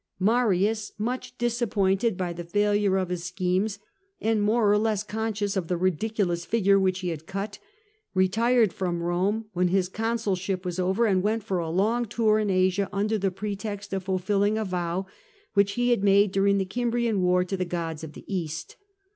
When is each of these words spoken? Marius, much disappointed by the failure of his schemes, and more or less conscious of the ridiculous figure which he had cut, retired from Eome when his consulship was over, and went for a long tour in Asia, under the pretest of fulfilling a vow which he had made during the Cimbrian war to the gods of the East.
Marius, 0.19 0.93
much 0.97 1.37
disappointed 1.37 2.17
by 2.17 2.33
the 2.33 2.43
failure 2.43 2.97
of 2.97 3.09
his 3.09 3.23
schemes, 3.23 3.77
and 4.19 4.41
more 4.41 4.67
or 4.71 4.79
less 4.79 5.03
conscious 5.03 5.55
of 5.55 5.67
the 5.67 5.77
ridiculous 5.77 6.43
figure 6.43 6.79
which 6.79 7.01
he 7.01 7.09
had 7.09 7.27
cut, 7.27 7.59
retired 8.15 8.73
from 8.73 8.99
Eome 8.99 9.43
when 9.53 9.67
his 9.67 9.89
consulship 9.89 10.65
was 10.65 10.79
over, 10.79 11.05
and 11.05 11.21
went 11.21 11.43
for 11.43 11.59
a 11.59 11.69
long 11.69 12.05
tour 12.07 12.39
in 12.39 12.49
Asia, 12.49 12.89
under 12.91 13.19
the 13.19 13.29
pretest 13.29 13.93
of 13.93 14.01
fulfilling 14.01 14.57
a 14.57 14.65
vow 14.65 15.05
which 15.53 15.73
he 15.73 15.91
had 15.91 16.03
made 16.03 16.31
during 16.31 16.57
the 16.57 16.65
Cimbrian 16.67 17.21
war 17.21 17.43
to 17.43 17.55
the 17.55 17.63
gods 17.63 18.03
of 18.03 18.13
the 18.13 18.25
East. 18.27 18.77